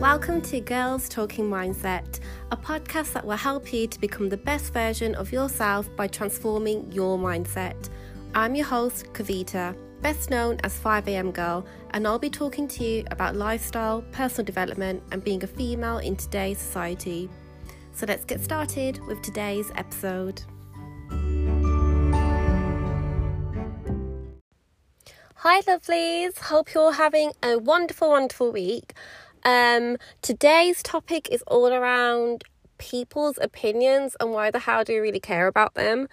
Welcome 0.00 0.42
to 0.42 0.60
Girls 0.60 1.08
Talking 1.08 1.50
Mindset, 1.50 2.20
a 2.52 2.56
podcast 2.56 3.12
that 3.14 3.26
will 3.26 3.36
help 3.36 3.72
you 3.72 3.88
to 3.88 4.00
become 4.00 4.28
the 4.28 4.36
best 4.36 4.72
version 4.72 5.16
of 5.16 5.32
yourself 5.32 5.88
by 5.96 6.06
transforming 6.06 6.92
your 6.92 7.18
mindset. 7.18 7.88
I'm 8.32 8.54
your 8.54 8.66
host, 8.66 9.12
Kavita, 9.12 9.76
best 10.00 10.30
known 10.30 10.60
as 10.62 10.78
5am 10.78 11.32
Girl, 11.32 11.66
and 11.90 12.06
I'll 12.06 12.20
be 12.20 12.30
talking 12.30 12.68
to 12.68 12.84
you 12.84 13.04
about 13.10 13.34
lifestyle, 13.34 14.02
personal 14.12 14.46
development, 14.46 15.02
and 15.10 15.24
being 15.24 15.42
a 15.42 15.48
female 15.48 15.98
in 15.98 16.14
today's 16.14 16.58
society. 16.58 17.28
So 17.90 18.06
let's 18.06 18.24
get 18.24 18.40
started 18.40 19.04
with 19.08 19.20
today's 19.20 19.72
episode. 19.74 20.42
Hi, 25.42 25.60
lovelies. 25.62 26.38
Hope 26.38 26.74
you're 26.74 26.92
having 26.92 27.32
a 27.42 27.58
wonderful, 27.58 28.10
wonderful 28.10 28.52
week. 28.52 28.94
Um, 29.44 29.96
today's 30.22 30.82
topic 30.82 31.28
is 31.30 31.42
all 31.46 31.72
around 31.72 32.44
people's 32.78 33.38
opinions 33.40 34.16
and 34.20 34.30
why 34.30 34.50
the 34.50 34.60
hell 34.60 34.84
do 34.84 34.94
we 34.94 34.98
really 35.00 35.20
care 35.20 35.46
about 35.46 35.74
them. 35.74 36.08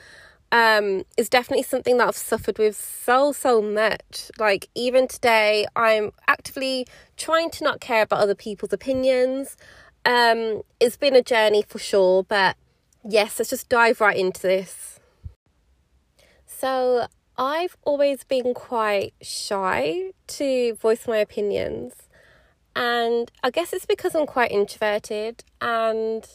Um, 0.51 1.03
is 1.17 1.27
definitely 1.27 1.63
something 1.63 1.97
that 1.97 2.07
I've 2.07 2.15
suffered 2.15 2.57
with 2.57 2.75
so 2.77 3.31
so 3.31 3.61
much. 3.61 4.31
Like 4.39 4.69
even 4.75 5.07
today, 5.07 5.65
I'm 5.75 6.11
actively 6.27 6.87
trying 7.17 7.49
to 7.51 7.63
not 7.63 7.81
care 7.81 8.03
about 8.03 8.21
other 8.21 8.35
people's 8.35 8.71
opinions. 8.71 9.57
Um, 10.05 10.61
it's 10.79 10.97
been 10.97 11.15
a 11.15 11.21
journey 11.23 11.63
for 11.67 11.79
sure, 11.79 12.23
but 12.23 12.55
yes, 13.03 13.39
let's 13.39 13.49
just 13.49 13.69
dive 13.69 13.99
right 13.99 14.15
into 14.15 14.41
this. 14.41 14.99
So 16.45 17.07
I've 17.37 17.75
always 17.83 18.23
been 18.23 18.53
quite 18.53 19.13
shy 19.21 20.11
to 20.27 20.75
voice 20.75 21.07
my 21.07 21.17
opinions. 21.17 22.07
And 22.75 23.31
I 23.43 23.51
guess 23.51 23.71
it's 23.71 23.85
because 23.85 24.15
I'm 24.15 24.25
quite 24.25 24.51
introverted 24.51 25.43
and 25.61 26.27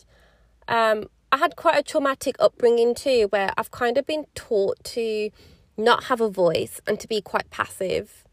um, 0.68 1.10
I 1.30 1.36
had 1.36 1.54
quite 1.54 1.78
a 1.78 1.82
traumatic 1.82 2.36
upbringing 2.40 2.94
too, 2.94 3.26
where 3.30 3.52
I've 3.58 3.70
kind 3.70 3.98
of 3.98 4.06
been 4.06 4.24
taught 4.34 4.82
to 4.84 5.30
not 5.76 6.04
have 6.04 6.20
a 6.20 6.30
voice 6.30 6.80
and 6.86 6.98
to 7.00 7.06
be 7.08 7.20
quite 7.20 7.50
passive. 7.50 8.24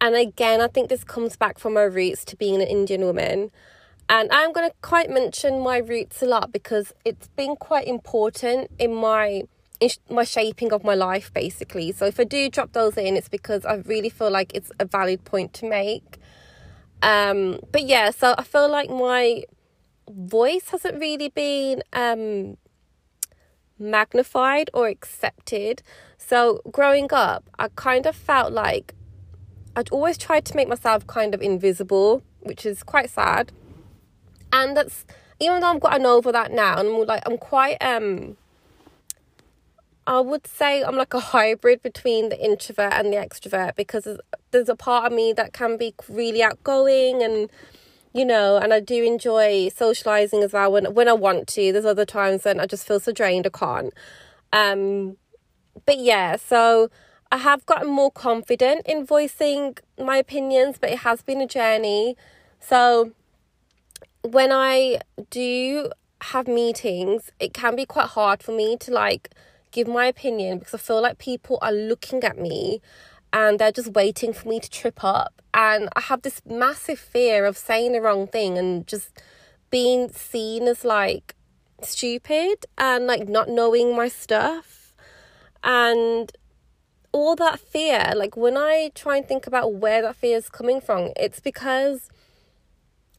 And 0.00 0.14
again, 0.14 0.60
I 0.60 0.68
think 0.68 0.88
this 0.88 1.04
comes 1.04 1.36
back 1.36 1.58
from 1.58 1.74
my 1.74 1.82
roots 1.82 2.24
to 2.26 2.36
being 2.36 2.56
an 2.56 2.68
Indian 2.68 3.02
woman. 3.02 3.50
And 4.08 4.30
I'm 4.30 4.52
going 4.52 4.68
to 4.68 4.74
quite 4.82 5.10
mention 5.10 5.60
my 5.60 5.78
roots 5.78 6.22
a 6.22 6.26
lot 6.26 6.52
because 6.52 6.92
it's 7.04 7.28
been 7.28 7.56
quite 7.56 7.86
important 7.86 8.70
in 8.78 8.94
my 8.94 9.42
in 9.78 9.90
my 10.08 10.24
shaping 10.24 10.72
of 10.72 10.84
my 10.84 10.94
life 10.94 11.32
basically. 11.34 11.92
So 11.92 12.06
if 12.06 12.18
I 12.18 12.24
do 12.24 12.48
drop 12.48 12.72
those 12.72 12.96
in, 12.96 13.16
it's 13.16 13.28
because 13.28 13.64
I 13.66 13.74
really 13.74 14.08
feel 14.08 14.30
like 14.30 14.52
it's 14.54 14.70
a 14.78 14.84
valid 14.84 15.24
point 15.24 15.52
to 15.54 15.68
make. 15.68 16.18
Um, 17.06 17.60
but 17.70 17.86
yeah, 17.86 18.10
so 18.10 18.34
I 18.36 18.42
feel 18.42 18.68
like 18.68 18.90
my 18.90 19.44
voice 20.10 20.70
hasn't 20.70 20.98
really 20.98 21.28
been 21.28 21.84
um, 21.92 22.56
magnified 23.78 24.70
or 24.74 24.88
accepted. 24.88 25.84
So 26.18 26.62
growing 26.72 27.06
up, 27.12 27.48
I 27.60 27.68
kind 27.76 28.06
of 28.06 28.16
felt 28.16 28.52
like 28.52 28.92
I'd 29.76 29.88
always 29.90 30.18
tried 30.18 30.44
to 30.46 30.56
make 30.56 30.66
myself 30.66 31.06
kind 31.06 31.32
of 31.32 31.40
invisible, 31.40 32.24
which 32.40 32.66
is 32.66 32.82
quite 32.82 33.08
sad. 33.08 33.52
And 34.52 34.76
that's 34.76 35.04
even 35.38 35.60
though 35.60 35.68
I've 35.68 35.80
gotten 35.80 36.06
over 36.06 36.32
that 36.32 36.50
now, 36.50 36.76
and 36.76 36.88
I'm 36.88 37.06
like 37.06 37.22
I'm 37.24 37.38
quite 37.38 37.76
um 37.82 38.36
I 40.06 40.20
would 40.20 40.46
say 40.46 40.84
I'm 40.84 40.96
like 40.96 41.14
a 41.14 41.20
hybrid 41.20 41.82
between 41.82 42.28
the 42.28 42.42
introvert 42.42 42.92
and 42.92 43.12
the 43.12 43.16
extrovert 43.16 43.74
because 43.74 44.06
there's 44.52 44.68
a 44.68 44.76
part 44.76 45.06
of 45.06 45.12
me 45.12 45.32
that 45.32 45.52
can 45.52 45.76
be 45.76 45.94
really 46.08 46.42
outgoing 46.42 47.22
and 47.22 47.50
you 48.12 48.24
know, 48.24 48.56
and 48.56 48.72
I 48.72 48.80
do 48.80 49.04
enjoy 49.04 49.68
socializing 49.68 50.42
as 50.42 50.54
well 50.54 50.72
when 50.72 50.94
when 50.94 51.06
I 51.06 51.12
want 51.12 51.48
to. 51.48 51.72
There's 51.72 51.84
other 51.84 52.06
times 52.06 52.44
when 52.44 52.60
I 52.60 52.66
just 52.66 52.86
feel 52.86 52.98
so 52.98 53.12
drained 53.12 53.46
I 53.46 53.50
can't. 53.50 53.92
Um, 54.54 55.18
but 55.84 55.98
yeah, 55.98 56.36
so 56.36 56.90
I 57.30 57.38
have 57.38 57.66
gotten 57.66 57.90
more 57.90 58.10
confident 58.10 58.86
in 58.86 59.04
voicing 59.04 59.76
my 59.98 60.16
opinions, 60.16 60.78
but 60.80 60.90
it 60.90 61.00
has 61.00 61.20
been 61.20 61.42
a 61.42 61.46
journey. 61.46 62.16
So 62.58 63.12
when 64.22 64.50
I 64.50 65.00
do 65.28 65.90
have 66.22 66.48
meetings, 66.48 67.30
it 67.38 67.52
can 67.52 67.76
be 67.76 67.84
quite 67.84 68.08
hard 68.08 68.42
for 68.42 68.52
me 68.52 68.78
to 68.78 68.90
like 68.90 69.30
give 69.76 69.86
my 69.86 70.06
opinion 70.06 70.58
because 70.58 70.72
I 70.72 70.78
feel 70.78 71.02
like 71.02 71.18
people 71.18 71.58
are 71.60 71.70
looking 71.70 72.24
at 72.24 72.38
me 72.38 72.80
and 73.30 73.58
they're 73.58 73.70
just 73.70 73.92
waiting 73.92 74.32
for 74.32 74.48
me 74.48 74.58
to 74.58 74.70
trip 74.70 75.04
up. 75.04 75.42
And 75.52 75.90
I 75.94 76.00
have 76.00 76.22
this 76.22 76.40
massive 76.46 76.98
fear 76.98 77.44
of 77.44 77.58
saying 77.58 77.92
the 77.92 78.00
wrong 78.00 78.26
thing 78.26 78.56
and 78.56 78.86
just 78.86 79.10
being 79.70 80.08
seen 80.08 80.62
as 80.66 80.82
like 80.82 81.34
stupid 81.82 82.64
and 82.78 83.06
like 83.06 83.28
not 83.28 83.50
knowing 83.50 83.94
my 83.94 84.08
stuff. 84.08 84.94
And 85.62 86.32
all 87.12 87.36
that 87.36 87.60
fear, 87.60 88.12
like 88.16 88.34
when 88.34 88.56
I 88.56 88.90
try 88.94 89.18
and 89.18 89.28
think 89.28 89.46
about 89.46 89.74
where 89.74 90.00
that 90.00 90.16
fear 90.16 90.38
is 90.38 90.48
coming 90.48 90.80
from, 90.80 91.10
it's 91.16 91.40
because 91.40 92.08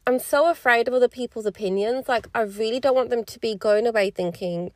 I'm 0.08 0.18
so 0.18 0.50
afraid 0.50 0.88
of 0.88 0.94
other 0.94 1.06
people's 1.06 1.46
opinions. 1.46 2.08
Like, 2.08 2.26
I 2.34 2.40
really 2.40 2.80
don't 2.80 2.94
want 2.96 3.10
them 3.10 3.24
to 3.24 3.38
be 3.38 3.54
going 3.54 3.86
away 3.86 4.10
thinking, 4.10 4.72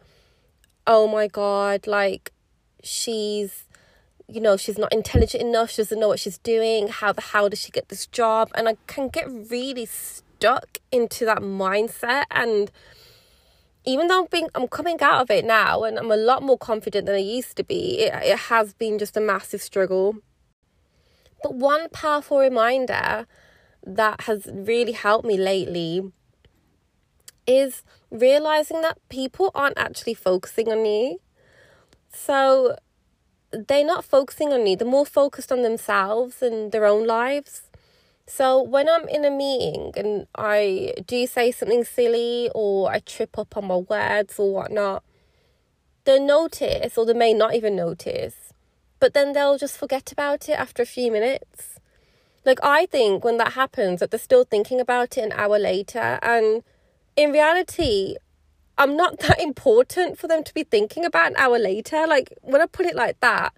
oh 0.86 1.06
my 1.06 1.28
god, 1.28 1.86
like 1.86 2.32
she's 2.82 3.64
you 4.28 4.40
know, 4.40 4.56
she's 4.56 4.78
not 4.78 4.92
intelligent 4.92 5.42
enough, 5.42 5.70
she 5.70 5.82
doesn't 5.82 6.00
know 6.00 6.08
what 6.08 6.20
she's 6.20 6.38
doing, 6.38 6.88
how 6.88 7.12
the 7.12 7.20
hell 7.20 7.50
does 7.50 7.60
she 7.60 7.70
get 7.70 7.88
this 7.90 8.06
job? 8.06 8.50
And 8.54 8.66
I 8.66 8.76
can 8.86 9.08
get 9.08 9.26
really 9.28 9.84
stuck 9.84 10.78
into 10.90 11.26
that 11.26 11.38
mindset 11.38 12.24
and 12.30 12.70
even 13.84 14.06
though 14.06 14.20
I'm 14.20 14.28
being 14.30 14.48
I'm 14.54 14.68
coming 14.68 15.00
out 15.00 15.22
of 15.22 15.30
it 15.30 15.44
now 15.44 15.82
and 15.82 15.98
I'm 15.98 16.10
a 16.10 16.16
lot 16.16 16.42
more 16.42 16.58
confident 16.58 17.06
than 17.06 17.16
I 17.16 17.18
used 17.18 17.56
to 17.56 17.64
be, 17.64 17.98
it 18.00 18.14
it 18.22 18.38
has 18.38 18.74
been 18.74 18.98
just 18.98 19.16
a 19.16 19.20
massive 19.20 19.60
struggle. 19.60 20.16
But 21.42 21.54
one 21.54 21.88
powerful 21.90 22.38
reminder 22.38 23.26
that 23.84 24.22
has 24.22 24.46
really 24.52 24.92
helped 24.92 25.26
me 25.26 25.36
lately 25.36 26.12
is 27.46 27.82
realizing 28.12 28.82
that 28.82 28.98
people 29.08 29.50
aren't 29.54 29.78
actually 29.78 30.14
focusing 30.14 30.68
on 30.68 30.84
you. 30.84 31.20
So 32.12 32.76
they're 33.50 33.84
not 33.84 34.04
focusing 34.04 34.52
on 34.52 34.66
you, 34.66 34.76
they're 34.76 34.86
more 34.86 35.06
focused 35.06 35.50
on 35.50 35.62
themselves 35.62 36.42
and 36.42 36.70
their 36.72 36.84
own 36.84 37.06
lives. 37.06 37.62
So 38.26 38.62
when 38.62 38.88
I'm 38.88 39.08
in 39.08 39.24
a 39.24 39.30
meeting 39.30 39.92
and 39.96 40.26
I 40.36 40.94
do 41.06 41.26
say 41.26 41.50
something 41.50 41.84
silly 41.84 42.50
or 42.54 42.90
I 42.90 43.00
trip 43.00 43.38
up 43.38 43.56
on 43.56 43.66
my 43.66 43.76
words 43.76 44.38
or 44.38 44.52
whatnot, 44.52 45.02
they'll 46.04 46.24
notice 46.24 46.96
or 46.96 47.04
they 47.04 47.14
may 47.14 47.34
not 47.34 47.54
even 47.54 47.74
notice, 47.74 48.52
but 49.00 49.14
then 49.14 49.32
they'll 49.32 49.58
just 49.58 49.76
forget 49.76 50.12
about 50.12 50.48
it 50.48 50.58
after 50.58 50.82
a 50.82 50.86
few 50.86 51.10
minutes. 51.10 51.80
Like 52.44 52.58
I 52.62 52.86
think 52.86 53.24
when 53.24 53.38
that 53.38 53.52
happens 53.52 54.00
that 54.00 54.10
they're 54.10 54.20
still 54.20 54.44
thinking 54.44 54.80
about 54.80 55.16
it 55.16 55.24
an 55.24 55.32
hour 55.32 55.58
later 55.58 56.18
and 56.22 56.62
in 57.16 57.32
reality, 57.32 58.16
I'm 58.78 58.96
not 58.96 59.18
that 59.20 59.40
important 59.40 60.18
for 60.18 60.28
them 60.28 60.42
to 60.44 60.54
be 60.54 60.64
thinking 60.64 61.04
about 61.04 61.30
an 61.30 61.36
hour 61.36 61.58
later. 61.58 62.06
Like 62.06 62.32
when 62.42 62.60
I 62.60 62.66
put 62.66 62.86
it 62.86 62.96
like 62.96 63.20
that, 63.20 63.52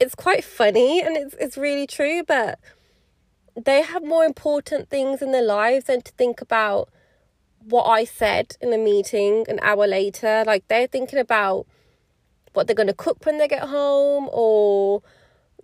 it's 0.00 0.14
quite 0.14 0.44
funny 0.44 1.00
and 1.00 1.16
it's 1.16 1.34
it's 1.38 1.56
really 1.56 1.86
true, 1.86 2.22
but 2.26 2.58
they 3.56 3.82
have 3.82 4.04
more 4.04 4.24
important 4.24 4.88
things 4.88 5.22
in 5.22 5.32
their 5.32 5.42
lives 5.42 5.86
than 5.86 6.02
to 6.02 6.12
think 6.12 6.40
about 6.40 6.88
what 7.60 7.84
I 7.84 8.04
said 8.04 8.56
in 8.60 8.72
a 8.72 8.78
meeting 8.78 9.44
an 9.48 9.58
hour 9.62 9.86
later. 9.86 10.44
Like 10.46 10.66
they're 10.68 10.86
thinking 10.86 11.18
about 11.18 11.66
what 12.52 12.66
they're 12.66 12.76
going 12.76 12.88
to 12.88 12.94
cook 12.94 13.24
when 13.24 13.38
they 13.38 13.48
get 13.48 13.68
home 13.68 14.28
or 14.32 15.02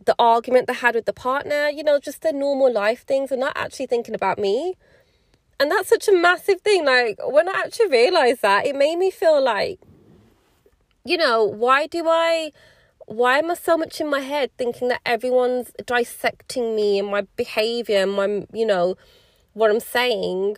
the 0.05 0.15
argument 0.19 0.66
they 0.66 0.75
had 0.75 0.95
with 0.95 1.06
the 1.06 1.12
partner, 1.12 1.69
you 1.69 1.83
know, 1.83 1.99
just 1.99 2.22
their 2.22 2.33
normal 2.33 2.72
life 2.72 3.04
things 3.07 3.30
and 3.30 3.41
not 3.41 3.57
actually 3.57 3.87
thinking 3.87 4.15
about 4.15 4.39
me 4.39 4.75
and 5.59 5.71
that's 5.71 5.89
such 5.89 6.09
a 6.09 6.12
massive 6.12 6.60
thing 6.60 6.84
like 6.84 7.18
when 7.24 7.48
i 7.48 7.62
actually 7.65 7.89
realized 7.89 8.42
that 8.42 8.66
it 8.66 8.77
made 8.77 8.97
me 8.97 9.10
feel 9.10 9.42
like 9.42 9.78
you 11.04 11.16
know 11.16 11.45
why 11.45 11.86
do 11.86 12.09
i 12.09 12.51
why 13.06 13.39
am 13.39 13.51
i 13.51 13.54
so 13.54 13.77
much 13.77 14.01
in 14.01 14.09
my 14.09 14.21
head 14.21 14.51
thinking 14.56 14.89
that 14.89 15.01
everyone's 15.04 15.71
dissecting 15.86 16.74
me 16.74 16.98
and 16.98 17.09
my 17.09 17.27
behavior 17.36 18.03
and 18.03 18.12
my 18.12 18.47
you 18.53 18.66
know 18.66 18.97
what 19.53 19.71
i'm 19.71 19.80
saying 19.80 20.56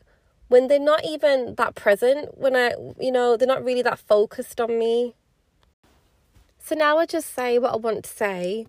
when 0.48 0.68
they're 0.68 0.78
not 0.78 1.04
even 1.04 1.54
that 1.56 1.74
present 1.74 2.36
when 2.38 2.54
i 2.54 2.72
you 3.00 3.10
know 3.10 3.36
they're 3.36 3.48
not 3.48 3.64
really 3.64 3.82
that 3.82 3.98
focused 3.98 4.60
on 4.60 4.78
me? 4.78 5.14
So 6.58 6.74
now 6.74 6.98
i 6.98 7.06
just 7.06 7.34
say 7.34 7.58
what 7.58 7.72
i 7.72 7.76
want 7.76 8.04
to 8.04 8.10
say. 8.10 8.66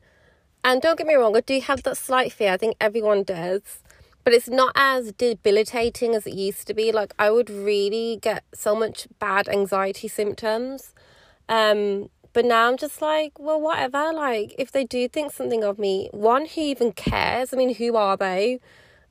And 0.64 0.82
don't 0.82 0.98
get 0.98 1.08
me 1.08 1.16
wrong 1.16 1.38
i 1.38 1.42
do 1.42 1.60
have 1.62 1.84
that 1.84 1.98
slight 1.98 2.32
fear 2.32 2.52
i 2.54 2.58
think 2.58 2.76
everyone 2.82 3.24
does 3.24 3.80
but 4.28 4.34
it's 4.34 4.50
not 4.50 4.74
as 4.76 5.14
debilitating 5.14 6.14
as 6.14 6.28
it 6.28 6.34
used 6.34 6.68
to 6.68 6.74
be. 6.74 6.92
Like 6.92 7.14
I 7.18 7.32
would 7.32 7.50
really 7.50 8.20
get 8.22 8.44
so 8.54 8.76
much 8.76 9.08
bad 9.20 9.48
anxiety 9.48 10.10
symptoms. 10.10 10.94
Um, 11.48 12.10
but 12.34 12.44
now 12.44 12.68
I'm 12.68 12.76
just 12.76 13.02
like, 13.02 13.40
well, 13.40 13.62
whatever. 13.62 14.12
Like 14.12 14.54
if 14.58 14.70
they 14.74 14.84
do 14.84 15.08
think 15.08 15.32
something 15.32 15.64
of 15.64 15.80
me, 15.80 16.10
one, 16.12 16.46
who 16.46 16.60
even 16.60 16.92
cares? 16.92 17.54
I 17.54 17.58
mean, 17.58 17.76
who 17.76 17.96
are 17.96 18.18
they? 18.18 18.60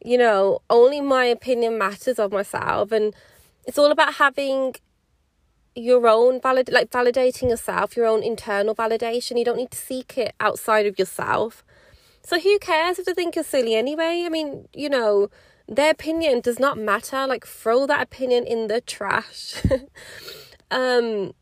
you 0.05 0.19
know, 0.19 0.61
only 0.71 1.01
my 1.01 1.25
opinion 1.25 1.79
matters 1.79 2.19
of 2.19 2.33
myself. 2.33 2.93
And 2.93 3.15
it's 3.67 3.79
all 3.79 3.91
about 3.91 4.15
having 4.15 4.77
your 5.75 6.07
own 6.07 6.41
valid 6.41 6.71
like 6.71 6.91
validating 6.91 7.51
yourself, 7.51 7.97
your 7.97 8.07
own 8.07 8.23
internal 8.23 8.75
validation. 8.75 9.39
You 9.39 9.45
don't 9.45 9.57
need 9.57 9.73
to 9.73 9.79
seek 9.79 10.17
it 10.17 10.35
outside 10.41 10.87
of 10.87 10.99
yourself. 10.99 11.65
So 12.27 12.41
who 12.41 12.59
cares 12.59 12.99
if 12.99 13.07
they 13.07 13.15
think 13.15 13.37
you're 13.37 13.45
silly 13.45 13.77
anyway? 13.77 14.25
I 14.27 14.29
mean, 14.31 14.67
you 14.75 14.89
know, 14.89 15.31
their 15.69 15.93
opinion 15.93 16.41
does 16.41 16.59
not 16.59 16.77
matter. 16.77 17.25
Like 17.25 17.47
throw 17.47 17.87
that 17.87 18.03
opinion 18.03 18.45
in 18.45 18.67
the 18.67 18.81
trash. 18.81 19.63
um 20.73 21.33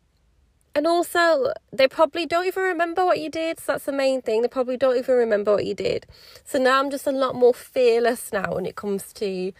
and 0.74 0.86
also 0.86 1.54
they 1.72 1.88
probably 1.88 2.26
don't 2.26 2.46
even 2.46 2.62
remember 2.62 3.02
what 3.06 3.18
you 3.18 3.30
did 3.30 3.58
so 3.58 3.72
that's 3.72 3.86
the 3.86 3.92
main 3.92 4.20
thing 4.20 4.42
they 4.42 4.48
probably 4.48 4.76
don't 4.76 4.98
even 4.98 5.14
remember 5.14 5.54
what 5.54 5.64
you 5.64 5.72
did 5.72 6.04
so 6.44 6.58
now 6.58 6.78
i'm 6.78 6.90
just 6.90 7.06
a 7.06 7.12
lot 7.12 7.34
more 7.34 7.54
fearless 7.54 8.32
now 8.34 8.56
when 8.56 8.66
it 8.66 8.76
comes 8.76 9.12
to 9.14 9.50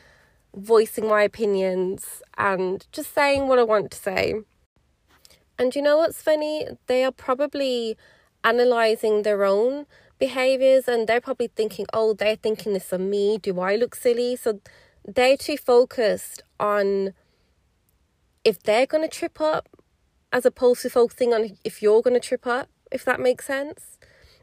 voicing 0.54 1.08
my 1.08 1.22
opinions 1.22 2.20
and 2.36 2.86
just 2.92 3.14
saying 3.14 3.48
what 3.48 3.58
i 3.58 3.62
want 3.62 3.90
to 3.90 3.96
say 3.96 4.34
and 5.58 5.74
you 5.74 5.80
know 5.80 5.96
what's 5.96 6.20
funny 6.20 6.66
they 6.88 7.02
are 7.02 7.12
probably 7.12 7.96
analyzing 8.42 9.22
their 9.22 9.44
own 9.44 9.86
behaviors 10.18 10.88
and 10.88 11.06
they're 11.06 11.20
probably 11.20 11.48
thinking 11.48 11.86
oh 11.92 12.12
they're 12.14 12.36
thinking 12.36 12.72
this 12.72 12.92
of 12.92 13.00
me 13.00 13.36
do 13.38 13.60
i 13.60 13.74
look 13.74 13.94
silly 13.94 14.36
so 14.36 14.60
they're 15.04 15.36
too 15.36 15.56
focused 15.56 16.42
on 16.58 17.12
if 18.44 18.62
they're 18.62 18.86
going 18.86 19.02
to 19.02 19.08
trip 19.08 19.40
up 19.40 19.68
as 20.32 20.44
opposed 20.44 20.82
to 20.82 20.90
focusing 20.90 21.32
on 21.32 21.56
if 21.64 21.80
you're 21.80 22.02
going 22.02 22.14
to 22.14 22.28
trip 22.28 22.46
up, 22.46 22.68
if 22.90 23.04
that 23.04 23.20
makes 23.20 23.46
sense. 23.46 23.98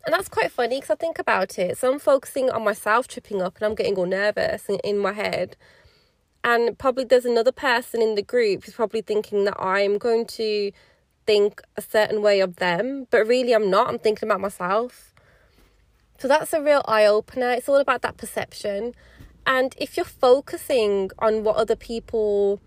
And 0.06 0.14
that's 0.14 0.30
quite 0.30 0.52
funny 0.52 0.78
because 0.78 0.90
I 0.90 0.96
think 0.96 1.20
about 1.20 1.60
it. 1.60 1.78
So 1.78 1.92
I'm 1.92 2.00
focusing 2.00 2.50
on 2.50 2.64
myself 2.64 3.08
tripping 3.08 3.42
up 3.42 3.58
and 3.58 3.66
I'm 3.66 3.76
getting 3.76 3.96
all 3.96 4.06
nervous 4.06 4.68
in, 4.70 4.80
in 4.84 4.98
my 4.98 5.12
head. 5.12 5.58
And 6.44 6.80
probably 6.80 7.04
there's 7.04 7.26
another 7.26 7.52
person 7.52 8.02
in 8.02 8.16
the 8.16 8.24
group 8.24 8.64
who's 8.64 8.74
probably 8.74 9.02
thinking 9.02 9.44
that 9.44 9.62
I'm 9.62 10.00
going 10.00 10.26
to 10.28 10.72
think 11.28 11.62
a 11.78 11.82
certain 11.82 12.24
way 12.24 12.40
of 12.40 12.56
them, 12.56 13.06
but 13.12 13.28
really 13.28 13.54
I'm 13.54 13.70
not. 13.70 13.90
I'm 13.90 14.00
thinking 14.00 14.28
about 14.28 14.40
myself. 14.40 15.11
So 16.22 16.28
that's 16.28 16.54
a 16.54 16.62
real 16.62 16.84
eye 16.88 17.08
opener. 17.08 17.50
It's 17.50 17.68
all 17.68 17.80
about 17.80 18.04
that 18.04 18.18
perception. 18.18 18.94
And 19.48 19.74
if 19.80 19.98
you're 19.98 20.06
focusing 20.06 21.10
on 21.18 21.44
what 21.44 21.56
other 21.56 21.76
people 21.76 22.62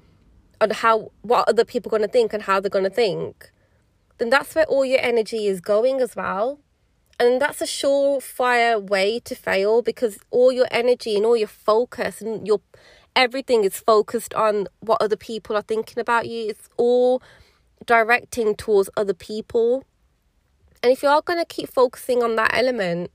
on 0.60 0.70
how 0.70 1.12
what 1.22 1.48
other 1.48 1.64
people 1.64 1.88
are 1.88 1.96
going 1.96 2.08
to 2.08 2.12
think 2.12 2.32
and 2.32 2.42
how 2.42 2.58
they're 2.58 2.68
going 2.68 2.82
to 2.82 2.90
think, 2.90 3.52
then 4.18 4.28
that's 4.28 4.56
where 4.56 4.64
all 4.64 4.84
your 4.84 4.98
energy 5.00 5.46
is 5.46 5.60
going 5.60 6.00
as 6.00 6.16
well. 6.16 6.58
And 7.20 7.40
that's 7.40 7.60
a 7.60 7.64
surefire 7.64 8.82
way 8.84 9.20
to 9.20 9.36
fail 9.36 9.82
because 9.82 10.18
all 10.32 10.50
your 10.50 10.66
energy 10.72 11.14
and 11.14 11.24
all 11.24 11.36
your 11.36 11.46
focus 11.46 12.20
and 12.20 12.44
your 12.48 12.60
everything 13.14 13.62
is 13.62 13.78
focused 13.78 14.34
on 14.34 14.66
what 14.80 15.00
other 15.00 15.14
people 15.14 15.54
are 15.54 15.62
thinking 15.62 16.00
about 16.00 16.26
you. 16.26 16.48
It's 16.48 16.68
all 16.76 17.22
directing 17.86 18.56
towards 18.56 18.90
other 18.96 19.14
people. 19.14 19.84
And 20.82 20.90
if 20.90 21.04
you 21.04 21.08
are 21.08 21.22
going 21.22 21.38
to 21.38 21.46
keep 21.46 21.68
focusing 21.68 22.20
on 22.20 22.34
that 22.34 22.50
element, 22.52 23.12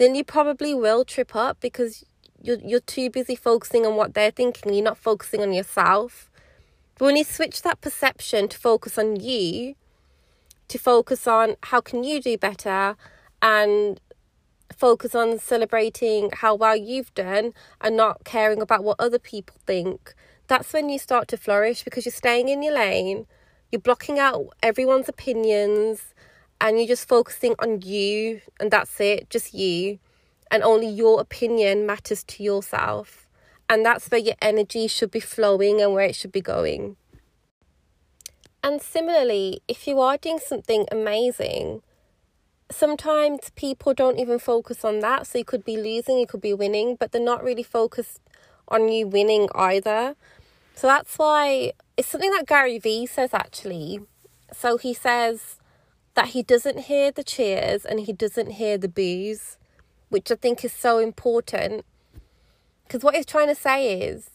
then 0.00 0.14
you 0.14 0.24
probably 0.24 0.72
will 0.72 1.04
trip 1.04 1.36
up 1.36 1.60
because 1.60 2.06
you're, 2.40 2.58
you're 2.64 2.80
too 2.80 3.10
busy 3.10 3.36
focusing 3.36 3.84
on 3.84 3.96
what 3.96 4.14
they're 4.14 4.30
thinking. 4.30 4.72
You're 4.72 4.82
not 4.82 4.96
focusing 4.96 5.42
on 5.42 5.52
yourself. 5.52 6.30
But 6.96 7.04
when 7.04 7.16
you 7.16 7.24
switch 7.24 7.60
that 7.60 7.82
perception 7.82 8.48
to 8.48 8.56
focus 8.56 8.96
on 8.96 9.20
you, 9.20 9.74
to 10.68 10.78
focus 10.78 11.26
on 11.26 11.56
how 11.64 11.82
can 11.82 12.02
you 12.02 12.18
do 12.22 12.38
better 12.38 12.96
and 13.42 14.00
focus 14.74 15.14
on 15.14 15.38
celebrating 15.38 16.30
how 16.32 16.54
well 16.54 16.76
you've 16.76 17.12
done 17.12 17.52
and 17.82 17.94
not 17.94 18.24
caring 18.24 18.62
about 18.62 18.82
what 18.82 18.96
other 18.98 19.18
people 19.18 19.56
think, 19.66 20.14
that's 20.46 20.72
when 20.72 20.88
you 20.88 20.98
start 20.98 21.28
to 21.28 21.36
flourish 21.36 21.84
because 21.84 22.06
you're 22.06 22.12
staying 22.12 22.48
in 22.48 22.62
your 22.62 22.74
lane, 22.74 23.26
you're 23.70 23.82
blocking 23.82 24.18
out 24.18 24.46
everyone's 24.62 25.10
opinions, 25.10 26.14
and 26.60 26.78
you're 26.78 26.88
just 26.88 27.08
focusing 27.08 27.54
on 27.58 27.82
you, 27.82 28.40
and 28.58 28.70
that's 28.70 29.00
it, 29.00 29.30
just 29.30 29.54
you, 29.54 29.98
and 30.50 30.62
only 30.62 30.88
your 30.88 31.20
opinion 31.20 31.86
matters 31.86 32.22
to 32.24 32.42
yourself. 32.42 33.26
And 33.68 33.86
that's 33.86 34.10
where 34.10 34.20
your 34.20 34.34
energy 34.42 34.88
should 34.88 35.10
be 35.10 35.20
flowing 35.20 35.80
and 35.80 35.94
where 35.94 36.06
it 36.06 36.16
should 36.16 36.32
be 36.32 36.40
going. 36.40 36.96
And 38.62 38.82
similarly, 38.82 39.62
if 39.68 39.86
you 39.86 40.00
are 40.00 40.18
doing 40.18 40.38
something 40.38 40.86
amazing, 40.90 41.82
sometimes 42.70 43.50
people 43.54 43.94
don't 43.94 44.18
even 44.18 44.38
focus 44.38 44.84
on 44.84 44.98
that. 45.00 45.28
So 45.28 45.38
you 45.38 45.44
could 45.44 45.64
be 45.64 45.76
losing, 45.76 46.18
you 46.18 46.26
could 46.26 46.42
be 46.42 46.52
winning, 46.52 46.96
but 46.96 47.12
they're 47.12 47.22
not 47.22 47.44
really 47.44 47.62
focused 47.62 48.20
on 48.68 48.88
you 48.88 49.06
winning 49.06 49.48
either. 49.54 50.16
So 50.74 50.88
that's 50.88 51.16
why 51.16 51.72
it's 51.96 52.08
something 52.08 52.30
that 52.32 52.46
Gary 52.46 52.78
Vee 52.78 53.06
says 53.06 53.30
actually. 53.32 54.00
So 54.52 54.78
he 54.78 54.94
says 54.94 55.59
that 56.20 56.28
he 56.28 56.42
doesn't 56.42 56.80
hear 56.80 57.10
the 57.10 57.24
cheers 57.24 57.86
and 57.86 58.00
he 58.00 58.12
doesn't 58.12 58.50
hear 58.50 58.76
the 58.76 58.88
boos, 58.88 59.56
which 60.10 60.30
I 60.30 60.34
think 60.34 60.62
is 60.62 60.72
so 60.72 60.98
important 60.98 61.86
because 62.84 63.02
what 63.02 63.14
he's 63.14 63.24
trying 63.24 63.48
to 63.48 63.54
say 63.54 64.02
is 64.02 64.28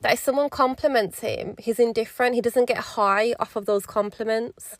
that 0.00 0.14
if 0.14 0.18
someone 0.18 0.50
compliments 0.50 1.20
him, 1.20 1.54
he's 1.56 1.78
indifferent. 1.78 2.34
He 2.34 2.40
doesn't 2.40 2.64
get 2.64 2.78
high 2.78 3.34
off 3.38 3.54
of 3.54 3.66
those 3.66 3.86
compliments. 3.86 4.78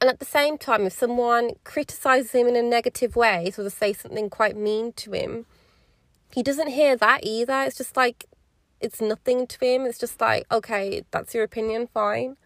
And 0.00 0.08
at 0.08 0.18
the 0.18 0.24
same 0.24 0.56
time, 0.56 0.86
if 0.86 0.94
someone 0.94 1.50
criticizes 1.64 2.32
him 2.32 2.46
in 2.46 2.56
a 2.56 2.62
negative 2.62 3.14
way, 3.14 3.50
so 3.50 3.62
they 3.62 3.68
say 3.68 3.92
something 3.92 4.30
quite 4.30 4.56
mean 4.56 4.94
to 4.94 5.12
him, 5.12 5.44
he 6.32 6.42
doesn't 6.42 6.68
hear 6.68 6.96
that 6.96 7.20
either. 7.22 7.64
It's 7.64 7.76
just 7.76 7.98
like, 7.98 8.24
it's 8.80 9.02
nothing 9.02 9.46
to 9.46 9.62
him. 9.62 9.84
It's 9.84 9.98
just 9.98 10.22
like, 10.22 10.46
okay, 10.50 11.02
that's 11.10 11.34
your 11.34 11.44
opinion, 11.44 11.86
fine. 11.92 12.38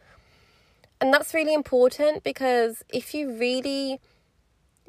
And 1.01 1.13
that's 1.15 1.33
really 1.33 1.55
important 1.55 2.23
because 2.23 2.85
if 2.91 3.15
you 3.15 3.33
really 3.33 4.01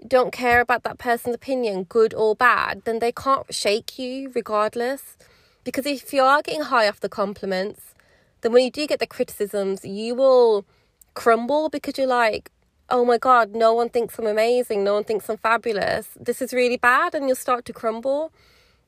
don't 0.07 0.33
care 0.33 0.59
about 0.59 0.83
that 0.83 0.97
person's 0.97 1.35
opinion, 1.35 1.83
good 1.83 2.13
or 2.13 2.35
bad, 2.35 2.83
then 2.83 2.99
they 2.99 3.11
can't 3.11 3.53
shake 3.53 3.97
you 3.97 4.31
regardless. 4.35 5.17
Because 5.63 5.85
if 5.85 6.11
you 6.11 6.21
are 6.23 6.41
getting 6.41 6.63
high 6.63 6.87
off 6.87 6.99
the 6.99 7.07
compliments, 7.07 7.93
then 8.41 8.51
when 8.51 8.63
you 8.63 8.71
do 8.71 8.87
get 8.87 8.99
the 8.99 9.07
criticisms, 9.07 9.85
you 9.85 10.15
will 10.15 10.65
crumble 11.13 11.69
because 11.69 11.97
you're 11.97 12.07
like, 12.07 12.51
oh 12.89 13.05
my 13.05 13.17
God, 13.17 13.55
no 13.55 13.73
one 13.73 13.89
thinks 13.89 14.19
I'm 14.19 14.27
amazing, 14.27 14.83
no 14.83 14.95
one 14.95 15.03
thinks 15.03 15.29
I'm 15.29 15.37
fabulous. 15.37 16.09
This 16.19 16.41
is 16.41 16.51
really 16.51 16.77
bad, 16.77 17.15
and 17.15 17.27
you'll 17.27 17.35
start 17.35 17.63
to 17.65 17.73
crumble. 17.73 18.33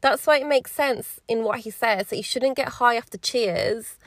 That's 0.01 0.27
why 0.27 0.39
it 0.39 0.47
makes 0.47 0.73
sense 0.73 1.21
in 1.27 1.43
what 1.43 1.59
he 1.59 1.69
says 1.69 2.07
that 2.07 2.17
you 2.17 2.23
shouldn't 2.23 2.57
get 2.57 2.67
high 2.67 2.97
off 2.97 3.09
the 3.09 3.17
cheers, 3.17 3.97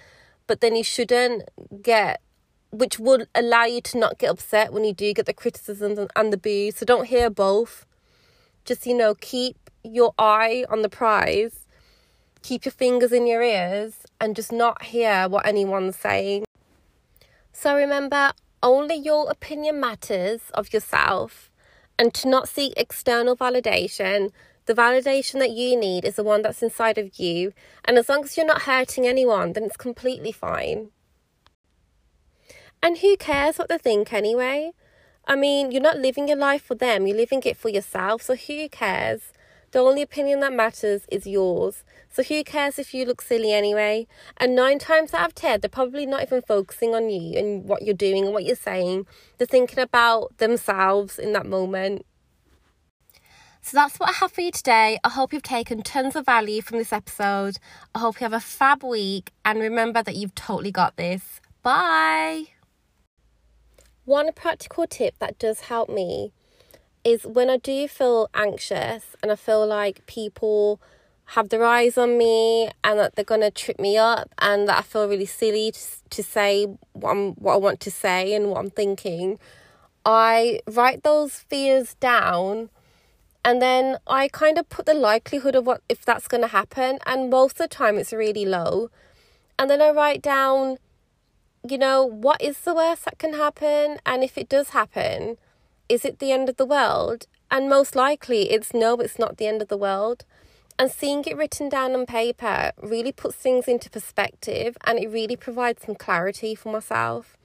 but 0.47 0.61
then 0.61 0.77
you 0.77 0.85
shouldn't 0.85 1.49
get 1.83 2.21
which 2.71 2.99
would 2.99 3.29
allow 3.35 3.65
you 3.65 3.81
to 3.81 3.99
not 3.99 4.19
get 4.19 4.31
upset 4.31 4.73
when 4.73 4.85
you 4.85 4.93
do 4.93 5.13
get 5.15 5.27
the 5.27 5.33
criticisms 5.33 5.99
and, 6.17 6.33
the 6.33 6.37
boos. 6.37 6.77
So 6.77 6.87
don't 6.87 7.07
hear 7.07 7.31
both. 7.31 7.87
Just, 8.65 8.87
you 8.87 8.97
know, 8.97 9.15
keep 9.15 9.71
your 9.83 10.13
eye 10.19 10.65
on 10.69 10.83
the 10.83 10.89
prize, 10.89 11.67
keep 12.43 12.65
your 12.65 12.73
fingers 12.73 13.13
in 13.13 13.27
your 13.27 13.43
ears, 13.43 13.99
and 14.21 14.35
just 14.35 14.53
not 14.53 14.83
hear 14.85 15.29
what 15.29 15.47
anyone's 15.47 15.97
saying. 15.97 16.45
So 17.53 17.77
remember, 17.77 18.33
only 18.63 18.97
your 18.97 19.31
opinion 19.31 19.81
matters 19.81 20.41
of 20.55 20.73
yourself, 20.73 21.51
and 21.99 22.13
to 22.15 22.29
not 22.29 22.49
seek 22.49 22.75
external 22.77 23.37
validation. 23.37 24.33
The 24.67 24.75
validation 24.75 25.39
that 25.39 25.53
you 25.53 25.79
need 25.79 26.05
is 26.05 26.17
the 26.17 26.25
one 26.25 26.43
that's 26.43 26.63
inside 26.63 26.99
of 26.99 27.21
you, 27.21 27.53
and 27.85 27.97
as 27.97 28.09
long 28.09 28.25
as 28.25 28.37
you're 28.37 28.45
not 28.45 28.63
hurting 28.63 29.07
anyone, 29.07 29.53
then 29.53 29.63
it's 29.63 29.77
completely 29.77 30.33
fine. 30.33 30.91
And 32.87 32.99
who 32.99 33.17
cares 33.17 33.59
what 33.59 33.69
they 33.69 33.79
think 33.79 34.13
anyway? 34.13 34.71
I 35.27 35.35
mean, 35.35 35.73
you're 35.73 35.83
not 35.83 35.99
living 35.99 36.29
your 36.29 36.37
life 36.37 36.63
for 36.63 36.77
them, 36.77 37.09
you're 37.09 37.17
living 37.17 37.43
it 37.45 37.57
for 37.57 37.69
yourself, 37.69 38.23
so 38.23 38.37
who 38.37 38.69
cares? 38.69 39.33
The 39.73 39.81
only 39.81 40.03
opinion 40.03 40.39
that 40.39 40.53
matters 40.53 41.03
is 41.11 41.27
yours. 41.27 41.83
So 42.13 42.23
who 42.23 42.45
cares 42.45 42.79
if 42.79 42.95
you 42.95 43.05
look 43.05 43.23
silly 43.23 43.53
anyway? 43.53 44.07
And 44.37 44.55
nine 44.55 44.79
times 44.79 45.13
out 45.13 45.31
of 45.31 45.35
ten, 45.35 45.61
they're 45.61 45.69
probably 45.69 46.07
not 46.07 46.23
even 46.23 46.43
focusing 46.43 46.95
on 46.95 47.11
you 47.11 47.37
and 47.37 47.65
what 47.65 47.83
you're 47.83 47.93
doing 47.93 48.25
and 48.25 48.33
what 48.33 48.45
you're 48.45 48.55
saying. 48.55 49.09
They're 49.37 49.49
thinking 49.49 49.81
about 49.81 50.39
themselves 50.39 51.19
in 51.19 51.33
that 51.33 51.45
moment. 51.45 52.07
So 53.63 53.79
that's 53.79 53.99
what 53.99 54.11
I 54.11 54.13
have 54.13 54.31
for 54.31 54.43
you 54.43 54.53
today. 54.53 55.01
I 55.03 55.09
hope 55.09 55.33
you've 55.33 55.43
taken 55.43 55.83
tons 55.83 56.15
of 56.15 56.25
value 56.25 56.63
from 56.63 56.79
this 56.79 56.93
episode. 56.93 57.57
I 57.97 57.99
hope 57.99 58.21
you 58.21 58.27
have 58.27 58.33
a 58.33 58.39
fab 58.39 58.85
week 58.85 59.33
and 59.45 59.59
remember 59.59 60.05
that 60.05 60.15
you've 60.15 60.37
totally 60.37 60.71
got 60.71 60.97
this. 60.97 61.41
Bye. 61.65 62.56
One 64.07 64.33
practical 64.33 64.87
tip 64.87 65.19
that 65.19 65.39
does 65.39 65.61
help 65.63 65.91
me 65.91 66.33
is 67.05 67.27
when 67.27 67.51
I 67.51 67.59
do 67.59 67.87
feel 67.87 68.31
anxious 68.33 69.05
and 69.23 69.31
I 69.31 69.37
feel 69.37 69.67
like 69.67 70.07
people 70.07 70.81
have 71.35 71.51
their 71.51 71.65
eyes 71.65 71.99
on 71.99 72.17
me 72.17 72.71
and 72.83 72.99
that 72.99 73.17
they're 73.17 73.25
going 73.25 73.43
to 73.43 73.51
trip 73.51 73.79
me 73.79 73.99
up 73.99 74.33
and 74.39 74.69
that 74.69 74.79
I 74.79 74.83
feel 74.83 75.09
really 75.09 75.27
silly 75.27 75.73
to, 75.73 75.81
to 76.11 76.23
say 76.23 76.67
what, 76.95 77.11
I'm, 77.11 77.33
what 77.33 77.55
I 77.55 77.57
want 77.57 77.81
to 77.81 77.91
say 77.91 78.33
and 78.33 78.49
what 78.49 78.61
I'm 78.61 78.71
thinking, 78.71 79.39
I 80.05 80.61
write 80.67 81.03
those 81.03 81.35
fears 81.35 81.95
down 81.95 82.71
And 83.47 83.63
then 83.63 83.99
I 84.09 84.27
kind 84.27 84.59
of 84.59 84.69
put 84.69 84.87
the 84.87 84.95
likelihood 84.95 85.55
of 85.55 85.65
what 85.67 85.81
if 85.89 86.05
that's 86.05 86.27
going 86.27 86.41
to 86.41 86.49
happen, 86.49 86.99
and 87.07 87.31
most 87.31 87.53
of 87.53 87.59
the 87.59 87.69
time 87.69 87.97
it's 87.97 88.13
really 88.13 88.45
low. 88.45 88.91
And 89.57 89.71
then 89.71 89.81
I 89.81 89.91
write 89.91 90.21
down, 90.21 90.79
you 91.71 91.79
know, 91.79 92.05
what 92.05 92.41
is 92.43 92.61
the 92.61 92.75
worst 92.75 93.05
that 93.05 93.19
can 93.19 93.35
happen? 93.35 93.99
And 94.05 94.23
if 94.23 94.37
it 94.37 94.49
does 94.49 94.71
happen, 94.71 95.39
is 95.89 96.05
it 96.05 96.19
the 96.19 96.33
end 96.33 96.49
of 96.49 96.57
the 96.57 96.67
world? 96.67 97.27
And 97.51 97.69
most 97.69 97.95
likely 97.95 98.51
it's 98.51 98.75
no, 98.75 98.97
it's 98.97 99.19
not 99.19 99.37
the 99.37 99.47
end 99.47 99.63
of 99.63 99.69
the 99.69 99.77
world. 99.77 100.25
And 100.79 100.91
seeing 100.91 101.25
it 101.25 101.37
written 101.37 101.69
down 101.69 101.95
on 101.95 102.05
paper 102.05 102.73
really 102.83 103.13
puts 103.13 103.37
things 103.37 103.67
into 103.67 103.89
perspective 103.89 104.77
and 104.85 104.99
it 104.99 105.09
really 105.09 105.37
provides 105.37 105.85
some 105.85 105.95
clarity 105.95 106.55
for 106.55 106.71
myself. 106.71 107.37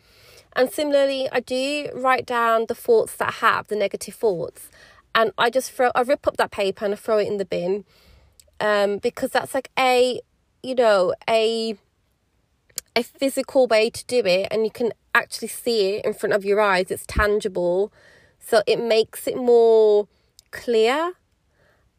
And 0.53 0.69
similarly, 0.69 1.29
I 1.31 1.39
do 1.39 1.89
write 1.93 2.25
down 2.25 2.65
the 2.67 2.75
thoughts 2.75 3.15
that 3.15 3.29
I 3.29 3.45
have, 3.45 3.67
the 3.67 3.75
negative 3.75 4.15
thoughts, 4.15 4.69
and 5.15 5.31
I 5.37 5.49
just 5.49 5.71
throw, 5.71 5.91
I 5.95 6.01
rip 6.01 6.27
up 6.27 6.37
that 6.37 6.51
paper 6.51 6.83
and 6.83 6.93
I 6.93 6.97
throw 6.97 7.19
it 7.19 7.27
in 7.27 7.37
the 7.37 7.45
bin, 7.45 7.85
um, 8.59 8.97
because 8.97 9.31
that's 9.31 9.53
like 9.53 9.69
a, 9.79 10.19
you 10.61 10.75
know, 10.75 11.13
a, 11.29 11.77
a 12.95 13.03
physical 13.03 13.67
way 13.67 13.89
to 13.89 14.05
do 14.05 14.25
it, 14.25 14.47
and 14.51 14.65
you 14.65 14.71
can 14.71 14.91
actually 15.13 15.47
see 15.47 15.95
it 15.95 16.05
in 16.05 16.13
front 16.13 16.33
of 16.33 16.45
your 16.45 16.59
eyes. 16.59 16.91
It's 16.91 17.05
tangible, 17.05 17.91
so 18.39 18.61
it 18.67 18.79
makes 18.79 19.27
it 19.27 19.37
more 19.37 20.07
clear 20.51 21.13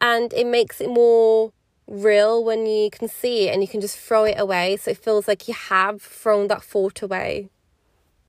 and 0.01 0.33
it 0.33 0.47
makes 0.47 0.81
it 0.81 0.89
more 0.89 1.53
real 1.87 2.45
when 2.45 2.67
you 2.67 2.91
can 2.91 3.09
see 3.09 3.49
it 3.49 3.53
and 3.53 3.63
you 3.63 3.69
can 3.69 3.81
just 3.81 3.99
throw 3.99 4.25
it 4.25 4.39
away. 4.39 4.77
So 4.77 4.91
it 4.91 4.99
feels 4.99 5.29
like 5.29 5.49
you 5.49 5.55
have 5.55 6.03
thrown 6.03 6.49
that 6.49 6.63
thought 6.63 7.03
away. 7.03 7.49